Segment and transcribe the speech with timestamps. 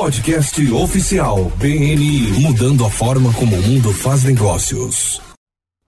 [0.00, 5.20] Podcast oficial BNI mudando a forma como o mundo faz negócios.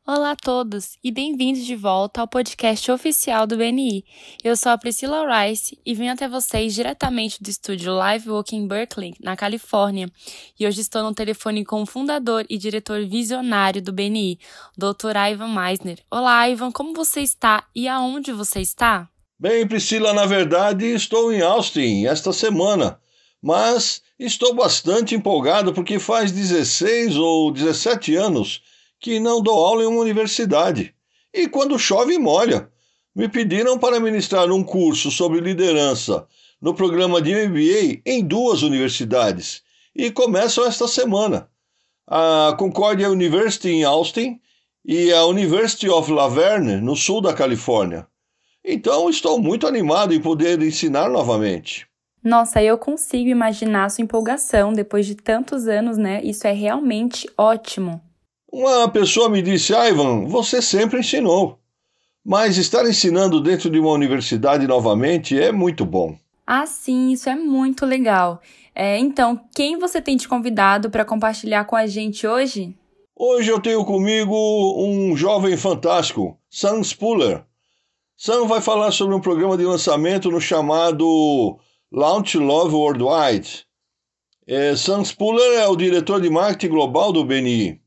[0.05, 4.05] Olá a todos e bem-vindos de volta ao podcast oficial do BNI.
[4.43, 8.67] Eu sou a Priscila Rice e venho até vocês diretamente do estúdio Live Walk em
[8.67, 10.11] Berkeley, na Califórnia.
[10.59, 14.41] E hoje estou no telefone com o fundador e diretor visionário do BNI,
[14.77, 15.17] Dr.
[15.31, 16.01] Ivan Meisner.
[16.11, 19.09] Olá, Ivan, como você está e aonde você está?
[19.39, 22.99] Bem, Priscila, na verdade estou em Austin esta semana,
[23.43, 28.63] mas estou bastante empolgado porque faz 16 ou 17 anos
[28.99, 30.95] que não dou aula em uma universidade.
[31.33, 32.71] E quando chove, molha.
[33.15, 36.29] Me pediram para ministrar um curso sobre liderança
[36.61, 39.63] no programa de MBA em duas universidades
[39.95, 41.49] e começam esta semana.
[42.07, 44.41] A Concordia University em Austin
[44.85, 48.07] e a University of La Verne, no sul da Califórnia.
[48.65, 51.90] Então estou muito animado em poder ensinar novamente.
[52.23, 56.23] Nossa, eu consigo imaginar a sua empolgação depois de tantos anos, né?
[56.23, 58.01] Isso é realmente ótimo.
[58.53, 61.59] Uma pessoa me disse: ah, Ivan, você sempre ensinou.
[62.25, 66.17] Mas estar ensinando dentro de uma universidade novamente é muito bom.
[66.47, 68.43] Ah, sim, isso é muito legal.
[68.75, 72.75] É, então, quem você tem te convidado para compartilhar com a gente hoje?
[73.17, 74.35] Hoje eu tenho comigo
[74.79, 77.45] um jovem fantástico, Sam Spuller.
[78.17, 81.59] Sam vai falar sobre um programa de lançamento no chamado
[81.93, 83.67] Launch Love Worldwide.
[84.47, 87.81] É, Sam Spuller é o diretor de marketing global do BNI.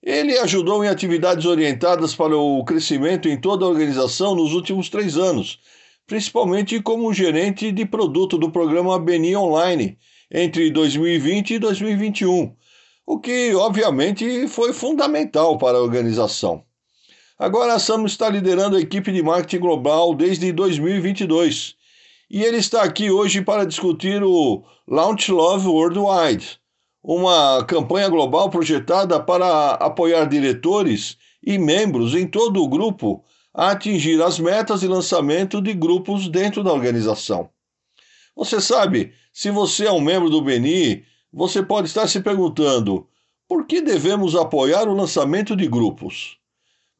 [0.00, 5.16] Ele ajudou em atividades orientadas para o crescimento em toda a organização nos últimos três
[5.16, 5.58] anos,
[6.06, 9.98] principalmente como gerente de produto do programa Beni Online
[10.30, 12.54] entre 2020 e 2021,
[13.04, 16.62] o que obviamente foi fundamental para a organização.
[17.36, 21.74] Agora a Sam está liderando a equipe de marketing global desde 2022
[22.34, 26.58] e ele está aqui hoje para discutir o Launch Love Worldwide
[27.00, 33.24] uma campanha global projetada para apoiar diretores e membros em todo o grupo
[33.54, 37.48] a atingir as metas de lançamento de grupos dentro da organização.
[38.34, 43.06] Você sabe, se você é um membro do BNI, você pode estar se perguntando
[43.46, 46.36] por que devemos apoiar o lançamento de grupos.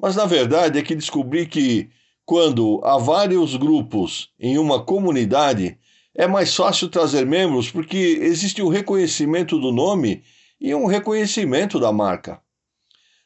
[0.00, 1.90] Mas na verdade é que descobri que,
[2.24, 5.78] quando há vários grupos em uma comunidade,
[6.14, 10.22] é mais fácil trazer membros porque existe o um reconhecimento do nome
[10.60, 12.40] e um reconhecimento da marca.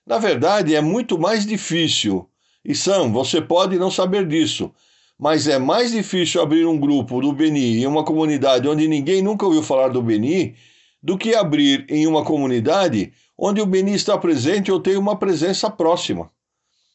[0.06, 2.28] Na verdade, é muito mais difícil,
[2.64, 4.72] e Sam, você pode não saber disso,
[5.18, 9.44] mas é mais difícil abrir um grupo do Beni em uma comunidade onde ninguém nunca
[9.44, 10.56] ouviu falar do Beni
[11.02, 15.70] do que abrir em uma comunidade onde o Beni está presente ou tem uma presença
[15.70, 16.30] próxima.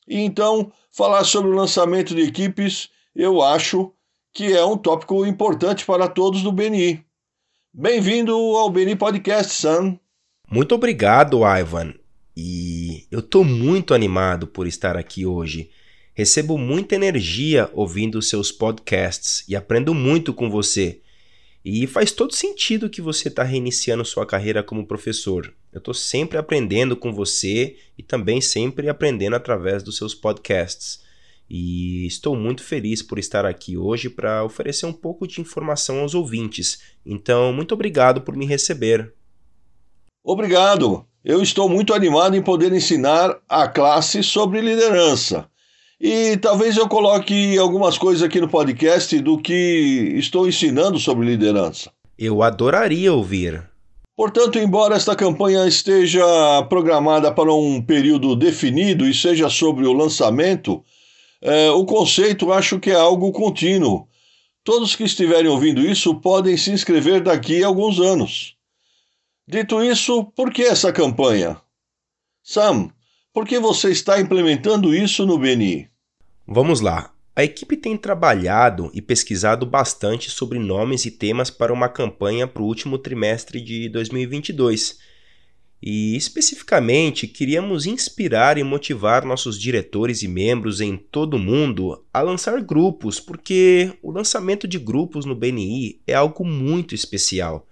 [0.07, 3.91] E então, falar sobre o lançamento de equipes, eu acho
[4.33, 7.03] que é um tópico importante para todos do BNI.
[7.73, 9.99] Bem-vindo ao BNI Podcast, Sam.
[10.49, 11.93] Muito obrigado, Ivan.
[12.35, 15.69] E eu estou muito animado por estar aqui hoje.
[16.13, 21.01] Recebo muita energia ouvindo seus podcasts e aprendo muito com você.
[21.63, 25.53] E faz todo sentido que você está reiniciando sua carreira como professor.
[25.73, 31.03] Eu estou sempre aprendendo com você e também sempre aprendendo através dos seus podcasts
[31.49, 36.15] e estou muito feliz por estar aqui hoje para oferecer um pouco de informação aos
[36.15, 36.79] ouvintes.
[37.05, 39.13] Então, muito obrigado por me receber.
[40.23, 41.05] Obrigado.
[41.23, 45.47] Eu estou muito animado em poder ensinar a classe sobre liderança.
[45.99, 51.91] E talvez eu coloque algumas coisas aqui no podcast do que estou ensinando sobre liderança.
[52.17, 53.72] Eu adoraria ouvir.
[54.15, 56.23] Portanto, embora esta campanha esteja
[56.69, 60.83] programada para um período definido e seja sobre o lançamento,
[61.41, 64.07] é, o conceito acho que é algo contínuo.
[64.63, 68.55] Todos que estiverem ouvindo isso podem se inscrever daqui a alguns anos.
[69.47, 71.59] Dito isso, por que essa campanha?
[72.41, 72.91] Sam,
[73.33, 75.89] por que você está implementando isso no BNI?
[76.47, 77.11] Vamos lá.
[77.35, 82.61] A equipe tem trabalhado e pesquisado bastante sobre nomes e temas para uma campanha para
[82.61, 84.99] o último trimestre de 2022
[85.85, 92.21] e, especificamente, queríamos inspirar e motivar nossos diretores e membros em todo o mundo a
[92.21, 97.67] lançar grupos, porque o lançamento de grupos no BNI é algo muito especial.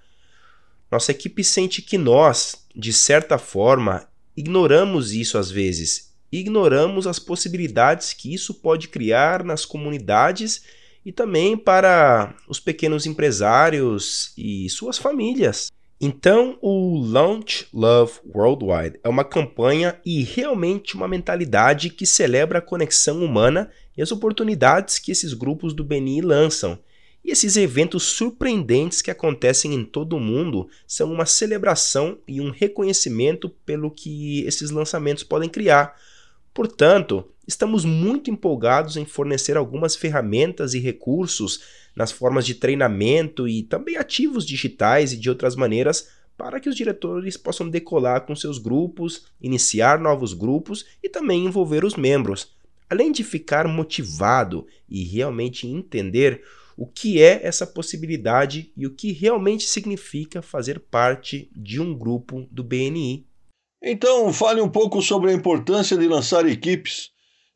[0.91, 4.05] Nossa equipe sente que nós, de certa forma,
[4.35, 10.63] ignoramos isso às vezes, ignoramos as possibilidades que isso pode criar nas comunidades
[11.05, 15.71] e também para os pequenos empresários e suas famílias.
[16.03, 22.61] Então, o Launch Love Worldwide é uma campanha e realmente uma mentalidade que celebra a
[22.61, 26.79] conexão humana e as oportunidades que esses grupos do BNI lançam.
[27.23, 32.49] E esses eventos surpreendentes que acontecem em todo o mundo são uma celebração e um
[32.49, 35.95] reconhecimento pelo que esses lançamentos podem criar.
[36.53, 41.61] Portanto, estamos muito empolgados em fornecer algumas ferramentas e recursos
[41.95, 46.75] nas formas de treinamento e também ativos digitais e de outras maneiras para que os
[46.75, 52.55] diretores possam decolar com seus grupos, iniciar novos grupos e também envolver os membros,
[52.89, 56.41] além de ficar motivado e realmente entender
[56.75, 62.47] o que é essa possibilidade e o que realmente significa fazer parte de um grupo
[62.49, 63.25] do BNI.
[63.81, 67.09] Então, fale um pouco sobre a importância de lançar equipes.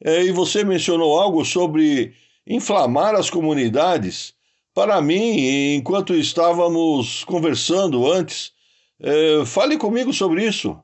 [0.04, 2.13] É, e você mencionou algo sobre
[2.45, 4.33] inflamar as comunidades.
[4.74, 8.51] Para mim, enquanto estávamos conversando antes,
[9.00, 10.77] é, fale comigo sobre isso.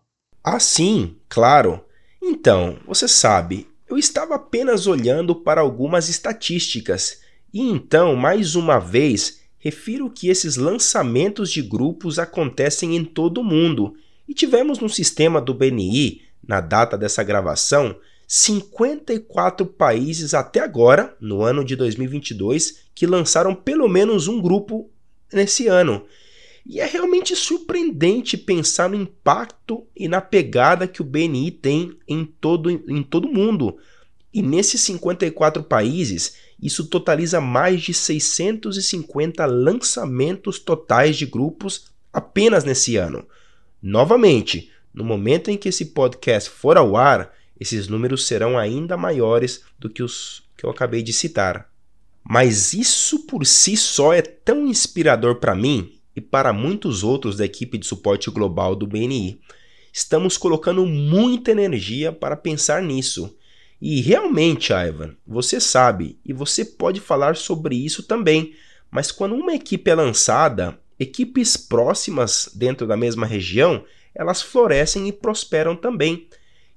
[0.43, 1.83] Ah, sim, claro.
[2.21, 7.19] Então, você sabe, eu estava apenas olhando para algumas estatísticas
[7.53, 13.43] e então, mais uma vez, refiro que esses lançamentos de grupos acontecem em todo o
[13.43, 13.93] mundo
[14.31, 17.93] e tivemos no sistema do BNI, na data dessa gravação,
[18.25, 24.89] 54 países até agora, no ano de 2022, que lançaram pelo menos um grupo
[25.33, 26.05] nesse ano.
[26.65, 32.23] E é realmente surpreendente pensar no impacto e na pegada que o BNI tem em
[32.23, 33.79] todo em todo mundo.
[34.33, 42.95] E nesses 54 países, isso totaliza mais de 650 lançamentos totais de grupos apenas nesse
[42.95, 43.27] ano.
[43.81, 49.63] Novamente, no momento em que esse podcast for ao ar, esses números serão ainda maiores
[49.79, 51.69] do que os que eu acabei de citar.
[52.23, 57.45] Mas isso por si só é tão inspirador para mim e para muitos outros da
[57.45, 59.39] equipe de suporte global do BNI.
[59.91, 63.35] Estamos colocando muita energia para pensar nisso
[63.81, 68.53] e realmente, Ivan, você sabe e você pode falar sobre isso também,
[68.91, 73.83] mas quando uma equipe é lançada, equipes próximas dentro da mesma região,
[74.13, 76.27] elas florescem e prosperam também.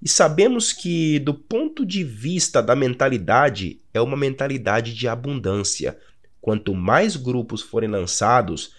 [0.01, 5.99] E sabemos que, do ponto de vista da mentalidade, é uma mentalidade de abundância.
[6.41, 8.75] Quanto mais grupos forem lançados,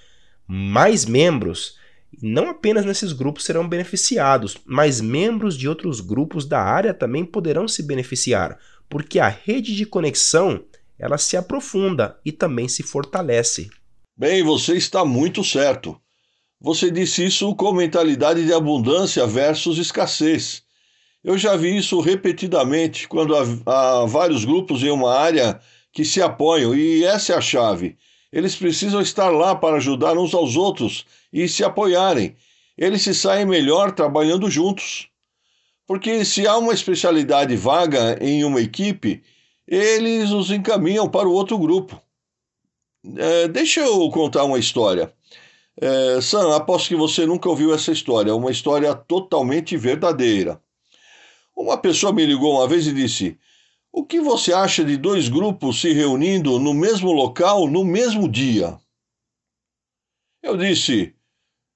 [0.47, 1.77] mais membros,
[2.19, 7.67] não apenas nesses grupos serão beneficiados, mas membros de outros grupos da área também poderão
[7.67, 8.57] se beneficiar,
[8.89, 10.63] porque a rede de conexão
[10.97, 13.69] ela se aprofunda e também se fortalece.
[14.17, 15.99] Bem, você está muito certo.
[16.61, 20.63] Você disse isso com mentalidade de abundância versus escassez.
[21.21, 25.59] Eu já vi isso repetidamente quando há, há vários grupos em uma área
[25.91, 27.97] que se apoiam, e essa é a chave.
[28.31, 32.37] Eles precisam estar lá para ajudar uns aos outros e se apoiarem.
[32.77, 35.09] Eles se saem melhor trabalhando juntos.
[35.85, 39.23] Porque se há uma especialidade vaga em uma equipe,
[39.67, 42.01] eles os encaminham para o outro grupo.
[43.17, 45.13] É, deixa eu contar uma história.
[45.79, 50.61] É, Sam, aposto que você nunca ouviu essa história, é uma história totalmente verdadeira.
[51.55, 53.37] Uma pessoa me ligou uma vez e disse:
[53.91, 58.77] o que você acha de dois grupos se reunindo no mesmo local no mesmo dia?
[60.43, 61.15] Eu disse: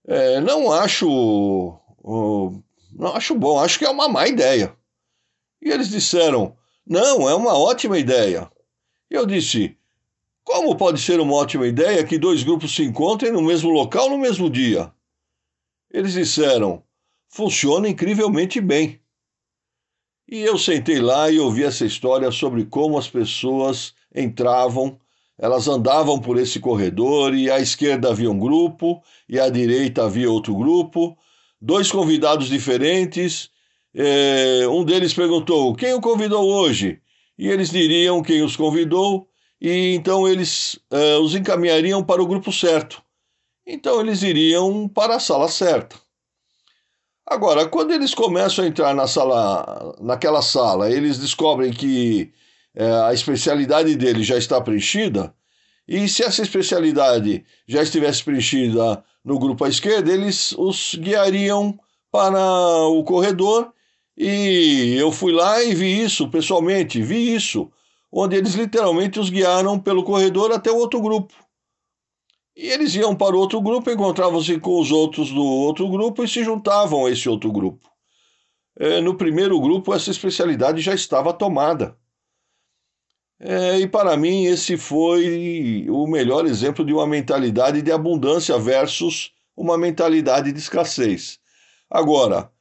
[0.06, 1.08] é, não acho.
[2.04, 2.62] Uh,
[2.92, 4.76] não acho bom, acho que é uma má ideia.
[5.62, 8.52] E eles disseram: não, é uma ótima ideia.
[9.10, 9.78] Eu disse:
[10.50, 14.18] como pode ser uma ótima ideia que dois grupos se encontrem no mesmo local no
[14.18, 14.92] mesmo dia?
[15.92, 16.82] Eles disseram:
[17.30, 19.00] funciona incrivelmente bem.
[20.28, 25.00] E eu sentei lá e ouvi essa história sobre como as pessoas entravam,
[25.38, 30.32] elas andavam por esse corredor e à esquerda havia um grupo e à direita havia
[30.32, 31.16] outro grupo,
[31.62, 33.52] dois convidados diferentes.
[33.94, 37.00] É, um deles perguntou: Quem o convidou hoje?
[37.38, 39.30] E eles diriam quem os convidou,
[39.62, 43.02] e então eles é, os encaminhariam para o grupo certo.
[43.66, 45.96] Então eles iriam para a sala certa.
[47.26, 52.32] Agora, quando eles começam a entrar na sala, naquela sala, eles descobrem que
[52.74, 55.34] é, a especialidade deles já está preenchida,
[55.88, 61.80] e se essa especialidade já estivesse preenchida no grupo à esquerda, eles os guiariam
[62.12, 62.40] para
[62.88, 63.72] o corredor,
[64.18, 67.72] e eu fui lá e vi isso pessoalmente, vi isso,
[68.12, 71.34] onde eles literalmente os guiaram pelo corredor até o outro grupo.
[72.56, 76.28] E eles iam para o outro grupo, encontravam-se com os outros do outro grupo e
[76.28, 77.90] se juntavam a esse outro grupo.
[78.78, 81.98] É, no primeiro grupo, essa especialidade já estava tomada.
[83.40, 89.32] É, e para mim, esse foi o melhor exemplo de uma mentalidade de abundância versus
[89.56, 91.40] uma mentalidade de escassez.
[91.90, 92.52] Agora,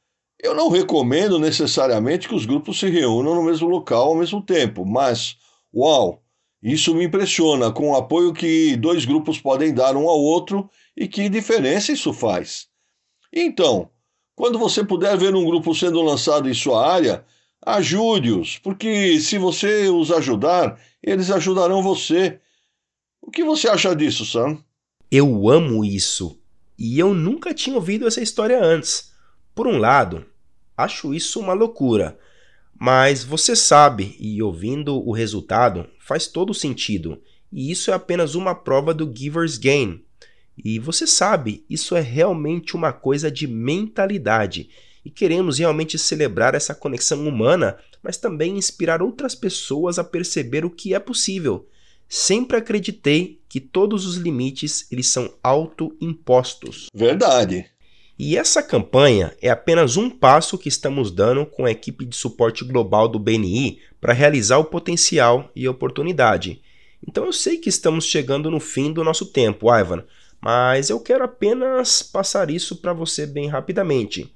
[0.41, 4.85] eu não recomendo necessariamente que os grupos se reúnam no mesmo local ao mesmo tempo,
[4.85, 5.37] mas,
[5.73, 6.23] uau,
[6.61, 11.07] Isso me impressiona com o apoio que dois grupos podem dar um ao outro e
[11.07, 12.67] que diferença isso faz.
[13.33, 13.89] Então,
[14.35, 17.25] quando você puder ver um grupo sendo lançado em sua área,
[17.65, 22.39] ajude-os, porque se você os ajudar, eles ajudarão você.
[23.21, 24.57] O que você acha disso, Sam?
[25.09, 26.37] Eu amo isso.
[26.77, 29.08] E eu nunca tinha ouvido essa história antes.
[29.59, 30.25] Por um lado,
[30.77, 32.17] acho isso uma loucura.
[32.79, 37.21] Mas você sabe, e ouvindo o resultado, faz todo sentido.
[37.51, 40.01] E isso é apenas uma prova do Giver's Gain.
[40.57, 44.69] E você sabe, isso é realmente uma coisa de mentalidade.
[45.03, 50.69] E queremos realmente celebrar essa conexão humana, mas também inspirar outras pessoas a perceber o
[50.69, 51.67] que é possível.
[52.07, 56.87] Sempre acreditei que todos os limites eles são autoimpostos.
[56.93, 57.69] Verdade.
[58.19, 62.65] E essa campanha é apenas um passo que estamos dando com a equipe de suporte
[62.65, 66.61] global do BNI para realizar o potencial e oportunidade.
[67.07, 70.03] Então eu sei que estamos chegando no fim do nosso tempo, Ivan,
[70.41, 74.29] mas eu quero apenas passar isso para você bem rapidamente.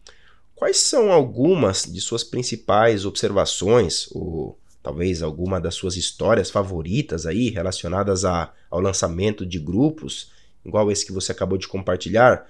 [0.55, 7.49] Quais são algumas de suas principais observações, ou talvez alguma das suas histórias favoritas aí
[7.49, 10.31] relacionadas a, ao lançamento de grupos,
[10.65, 12.47] igual esse que você acabou de compartilhar?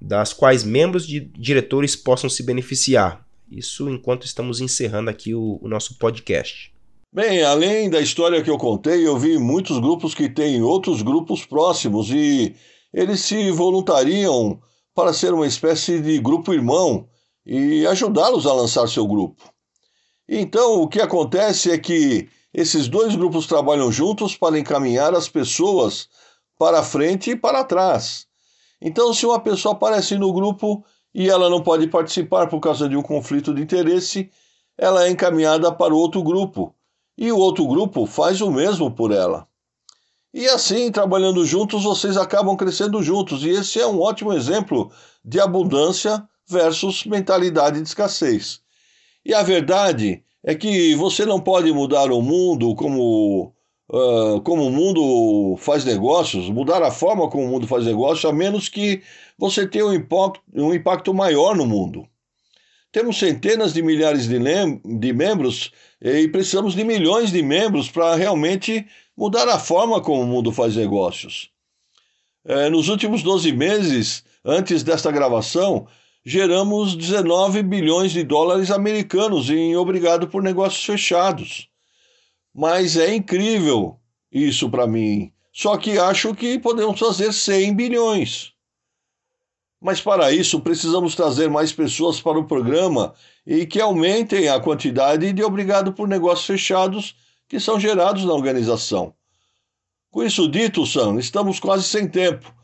[0.00, 3.26] Das quais membros de diretores possam se beneficiar.
[3.50, 6.72] Isso enquanto estamos encerrando aqui o, o nosso podcast.
[7.12, 11.46] Bem, além da história que eu contei, eu vi muitos grupos que têm outros grupos
[11.46, 12.56] próximos e
[12.92, 14.60] eles se voluntariam
[14.94, 17.08] para ser uma espécie de grupo irmão
[17.46, 19.44] e ajudá-los a lançar seu grupo.
[20.28, 26.08] Então, o que acontece é que esses dois grupos trabalham juntos para encaminhar as pessoas
[26.58, 28.26] para frente e para trás.
[28.86, 32.94] Então, se uma pessoa aparece no grupo e ela não pode participar por causa de
[32.94, 34.30] um conflito de interesse,
[34.76, 36.74] ela é encaminhada para outro grupo
[37.16, 39.48] e o outro grupo faz o mesmo por ela.
[40.34, 44.92] E assim, trabalhando juntos, vocês acabam crescendo juntos, e esse é um ótimo exemplo
[45.24, 48.60] de abundância versus mentalidade de escassez.
[49.24, 53.54] E a verdade é que você não pode mudar o mundo como
[53.88, 58.32] uh, como o mundo faz negócios, mudar a forma como o mundo faz negócios, a
[58.32, 59.02] menos que
[59.38, 62.06] você tenha um impacto, um impacto maior no mundo.
[62.92, 68.86] Temos centenas de milhares de, de membros e precisamos de milhões de membros para realmente
[69.16, 71.50] mudar a forma como o mundo faz negócios.
[72.44, 75.88] É, nos últimos 12 meses, antes desta gravação,
[76.24, 81.68] geramos 19 bilhões de dólares americanos em obrigado por negócios fechados.
[82.54, 83.98] Mas é incrível
[84.30, 85.32] isso para mim.
[85.52, 88.52] Só que acho que podemos fazer 100 bilhões.
[89.80, 93.12] Mas para isso precisamos trazer mais pessoas para o programa
[93.46, 97.14] e que aumentem a quantidade de obrigado por negócios fechados
[97.48, 99.14] que são gerados na organização.
[100.10, 102.54] Com isso dito, Sam, estamos quase sem tempo.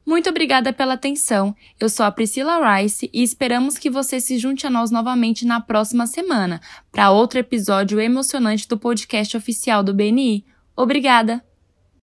[0.06, 1.56] Muito obrigada pela atenção.
[1.80, 5.60] Eu sou a Priscila Rice e esperamos que você se junte a nós novamente na
[5.60, 6.60] próxima semana
[6.92, 10.44] para outro episódio emocionante do podcast oficial do BNI.
[10.76, 11.53] Obrigada!